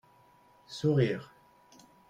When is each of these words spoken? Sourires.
Sourires. 0.67 1.29